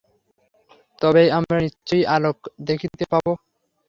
তবেই 1.01 1.29
আমরা 1.37 1.57
নিশ্চয়ই 1.59 2.05
আলোক 2.15 2.37
দেখিতে 2.67 3.03
পাইব। 3.11 3.27